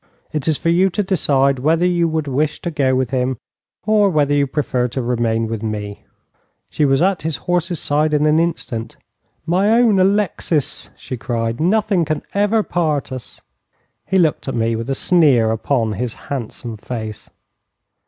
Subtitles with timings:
[0.33, 3.37] It is for you to decide whether you would wish to go with him,
[3.85, 6.01] or whether you prefer to remain with me.'
[6.71, 8.97] She was at his horse's side in an instant.
[9.45, 13.41] 'My own Alexis,' she cried, 'nothing can ever part us.'
[14.07, 17.29] He looked at me with a sneer upon his handsome face.